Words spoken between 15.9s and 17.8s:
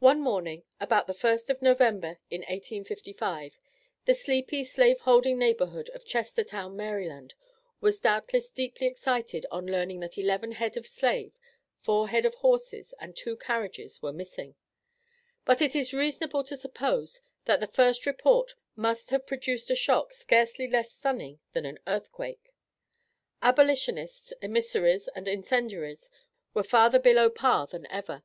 but reasonable to suppose that the